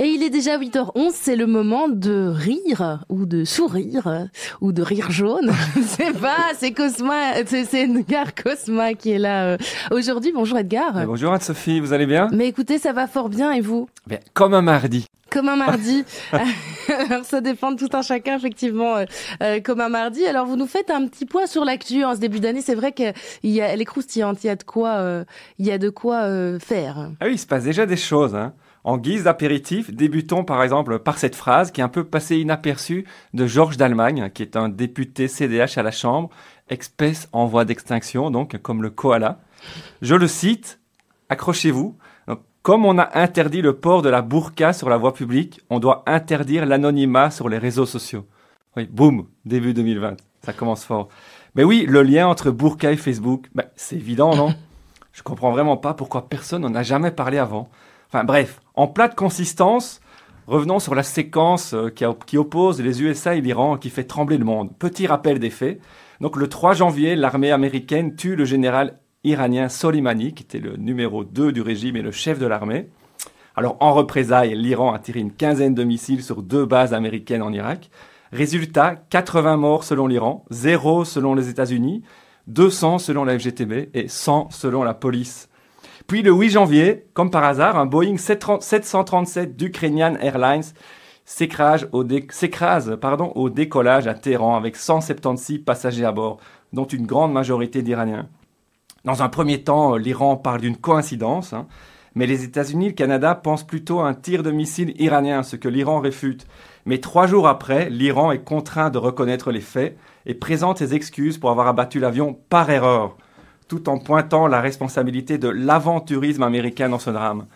[0.00, 4.28] Et il est déjà 8h11, c'est le moment de rire, ou de sourire,
[4.60, 5.50] ou de rire jaune.
[5.86, 9.56] Sais pas, c'est Cosma, c'est Edgar Cosma qui est là euh,
[9.90, 10.30] aujourd'hui.
[10.32, 11.04] Bonjour Edgar.
[11.04, 12.28] bonjour Anne-Sophie, vous allez bien?
[12.32, 13.88] Mais écoutez, ça va fort bien et vous?
[14.06, 15.06] Bien, comme un mardi.
[15.32, 16.04] Comme un mardi.
[17.10, 19.04] Alors ça dépend de tout un chacun, effectivement, euh,
[19.42, 20.24] euh, comme un mardi.
[20.26, 22.60] Alors vous nous faites un petit point sur l'actu en ce début d'année.
[22.60, 25.24] C'est vrai qu'elle est croustillante, il y a de quoi,
[25.58, 26.22] il y a de quoi
[26.60, 27.10] faire.
[27.18, 28.36] Ah oui, il se passe déjà des choses.
[28.36, 28.52] Hein.
[28.88, 33.04] En guise d'apéritif, débutons par exemple par cette phrase qui est un peu passée inaperçue
[33.34, 36.30] de Georges d'Allemagne, qui est un député CDH à la Chambre,
[36.70, 39.40] espèce en voie d'extinction, donc comme le koala.
[40.00, 40.80] Je le cite,
[41.28, 41.98] accrochez-vous,
[42.62, 46.02] comme on a interdit le port de la burqa sur la voie publique, on doit
[46.06, 48.26] interdire l'anonymat sur les réseaux sociaux.
[48.74, 51.08] Oui, boum, début 2020, ça commence fort.
[51.56, 54.54] Mais oui, le lien entre burqa et Facebook, ben, c'est évident, non?
[55.12, 57.68] Je comprends vraiment pas pourquoi personne n'en a jamais parlé avant.
[58.10, 60.00] Enfin bref, en plat de consistance,
[60.46, 64.46] revenons sur la séquence euh, qui, oppose les USA et l'Iran qui fait trembler le
[64.46, 64.70] monde.
[64.78, 65.78] Petit rappel des faits.
[66.22, 71.22] Donc le 3 janvier, l'armée américaine tue le général iranien Soleimani, qui était le numéro
[71.22, 72.88] 2 du régime et le chef de l'armée.
[73.54, 77.52] Alors en représailles, l'Iran a tiré une quinzaine de missiles sur deux bases américaines en
[77.52, 77.90] Irak.
[78.32, 82.02] Résultat, 80 morts selon l'Iran, 0 selon les États-Unis,
[82.46, 85.50] 200 selon la FGTB et 100 selon la police.
[86.08, 90.62] Puis le 8 janvier, comme par hasard, un Boeing 737 d'Ukrainian Airlines
[91.26, 92.02] s'écrase au,
[93.50, 96.38] décollage à Téhéran avec 176 passagers à bord,
[96.72, 98.26] dont une grande majorité d'Iraniens.
[99.04, 101.66] Dans un premier temps, l'Iran parle d'une coïncidence, hein,
[102.14, 105.56] mais les États-Unis et le Canada pensent plutôt à un tir de missile iranien, ce
[105.56, 106.46] que l'Iran réfute.
[106.86, 111.36] Mais trois jours après, l'Iran est contraint de reconnaître les faits et présente ses excuses
[111.36, 113.18] pour avoir abattu l'avion par erreur
[113.68, 117.46] tout en pointant la responsabilité de l'aventurisme américain dans ce drame.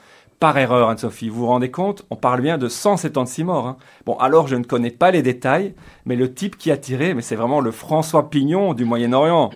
[0.43, 3.67] Par erreur, Anne-Sophie, vous vous rendez compte On parle bien de 176 morts.
[3.69, 3.77] Hein.
[4.07, 5.73] Bon, alors je ne connais pas les détails,
[6.05, 9.51] mais le type qui a tiré, mais c'est vraiment le François Pignon du Moyen-Orient.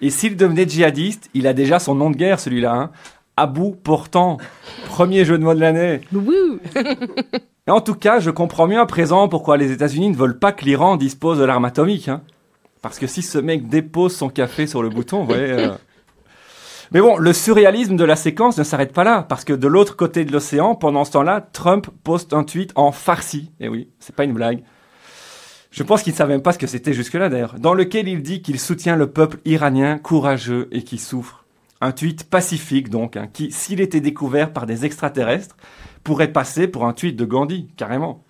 [0.00, 2.74] Et s'il devenait djihadiste, il a déjà son nom de guerre, celui-là.
[2.74, 2.90] Hein.
[3.36, 4.38] Abou Portant,
[4.86, 6.00] premier jeu de mots de l'année.
[7.68, 10.64] en tout cas, je comprends mieux à présent pourquoi les États-Unis ne veulent pas que
[10.64, 12.08] l'Iran dispose de l'arme atomique.
[12.08, 12.22] Hein.
[12.80, 15.52] Parce que si ce mec dépose son café sur le bouton, vous voyez...
[15.52, 15.70] Euh,
[16.92, 19.96] mais bon, le surréalisme de la séquence ne s'arrête pas là, parce que de l'autre
[19.96, 23.50] côté de l'océan, pendant ce temps-là, Trump poste un tweet en farci.
[23.60, 24.62] Et eh oui, c'est pas une blague.
[25.70, 28.22] Je pense qu'il ne savait même pas ce que c'était jusque-là d'ailleurs, dans lequel il
[28.22, 31.46] dit qu'il soutient le peuple iranien courageux et qui souffre.
[31.80, 35.56] Un tweet pacifique donc, hein, qui, s'il était découvert par des extraterrestres,
[36.04, 38.22] pourrait passer pour un tweet de Gandhi, carrément.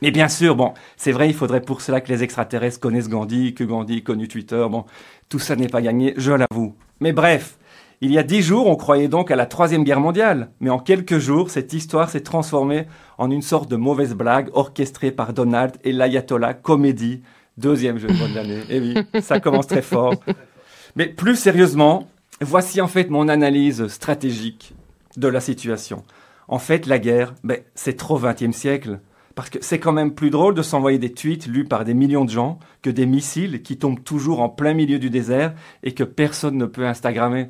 [0.00, 3.54] Mais bien sûr, bon, c'est vrai, il faudrait pour cela que les extraterrestres connaissent Gandhi,
[3.54, 4.86] que Gandhi connu Twitter, bon,
[5.28, 6.74] tout ça n'est pas gagné, je l'avoue.
[7.00, 7.56] Mais bref,
[8.02, 10.80] il y a dix jours, on croyait donc à la Troisième Guerre mondiale, mais en
[10.80, 12.86] quelques jours, cette histoire s'est transformée
[13.16, 17.22] en une sorte de mauvaise blague orchestrée par Donald et l'Ayatollah comédie,
[17.58, 18.62] deuxième jeu de l'année.
[18.68, 20.16] Eh oui, ça commence très fort.
[20.96, 22.08] Mais plus sérieusement,
[22.40, 24.74] voici en fait mon analyse stratégique
[25.16, 26.02] de la situation.
[26.48, 28.98] En fait, la guerre, ben, c'est trop 20e siècle.
[29.36, 32.24] Parce que c'est quand même plus drôle de s'envoyer des tweets lus par des millions
[32.24, 36.04] de gens que des missiles qui tombent toujours en plein milieu du désert et que
[36.04, 37.48] personne ne peut Instagrammer.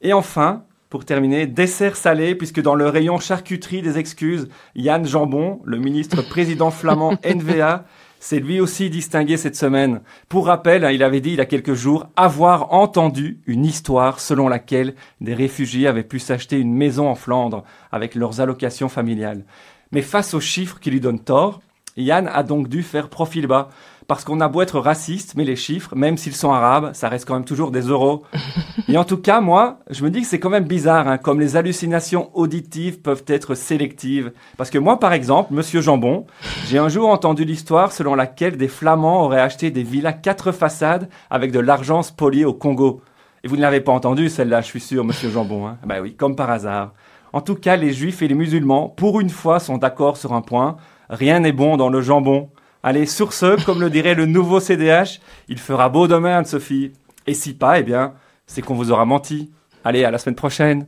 [0.00, 5.60] Et enfin, pour terminer, dessert salé, puisque dans le rayon charcuterie des excuses, Yann Jambon,
[5.64, 7.84] le ministre président flamand NVA,
[8.20, 10.00] s'est lui aussi distingué cette semaine.
[10.28, 14.48] Pour rappel, il avait dit il y a quelques jours avoir entendu une histoire selon
[14.48, 19.44] laquelle des réfugiés avaient pu s'acheter une maison en Flandre avec leurs allocations familiales.
[19.92, 21.60] Mais face aux chiffres qui lui donnent tort,
[21.96, 23.70] Yann a donc dû faire profil bas
[24.08, 27.26] parce qu'on a beau être raciste, mais les chiffres, même s'ils sont arabes, ça reste
[27.26, 28.22] quand même toujours des euros.
[28.88, 31.40] Et en tout cas, moi, je me dis que c'est quand même bizarre, hein, comme
[31.40, 34.32] les hallucinations auditives peuvent être sélectives.
[34.56, 36.26] Parce que moi, par exemple, Monsieur Jambon,
[36.68, 41.08] j'ai un jour entendu l'histoire selon laquelle des Flamands auraient acheté des villas quatre façades
[41.30, 43.00] avec de l'argent spolié au Congo.
[43.42, 45.66] Et vous ne l'avez pas entendu, celle-là, je suis sûr, Monsieur Jambon.
[45.66, 45.78] Hein.
[45.84, 46.92] Bah oui, comme par hasard.
[47.32, 50.42] En tout cas, les Juifs et les musulmans, pour une fois, sont d'accord sur un
[50.42, 50.76] point.
[51.10, 52.50] Rien n'est bon dans le jambon.
[52.88, 56.92] Allez, sur ce, comme le dirait le nouveau CDH, il fera beau demain, Anne-Sophie.
[57.26, 58.14] Et si pas, eh bien,
[58.46, 59.50] c'est qu'on vous aura menti.
[59.82, 60.86] Allez, à la semaine prochaine.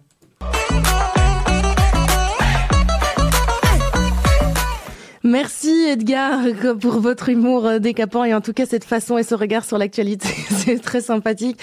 [5.25, 6.39] Merci Edgar
[6.81, 10.29] pour votre humour décapant et en tout cas cette façon et ce regard sur l'actualité,
[10.51, 11.59] c'est très sympathique.